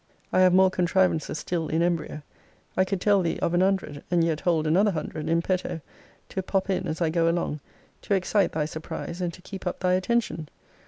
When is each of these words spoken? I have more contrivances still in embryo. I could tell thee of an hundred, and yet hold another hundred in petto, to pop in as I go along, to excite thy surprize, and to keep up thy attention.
I 0.33 0.39
have 0.39 0.51
more 0.51 0.71
contrivances 0.71 1.37
still 1.37 1.67
in 1.67 1.83
embryo. 1.83 2.23
I 2.75 2.85
could 2.85 2.99
tell 2.99 3.21
thee 3.21 3.37
of 3.39 3.53
an 3.53 3.61
hundred, 3.61 4.03
and 4.09 4.23
yet 4.23 4.39
hold 4.39 4.65
another 4.65 4.89
hundred 4.89 5.29
in 5.29 5.43
petto, 5.43 5.79
to 6.29 6.41
pop 6.41 6.71
in 6.71 6.87
as 6.87 7.01
I 7.01 7.11
go 7.11 7.29
along, 7.29 7.59
to 8.01 8.15
excite 8.15 8.53
thy 8.53 8.65
surprize, 8.65 9.21
and 9.21 9.31
to 9.31 9.43
keep 9.43 9.67
up 9.67 9.81
thy 9.81 9.93
attention. 9.93 10.49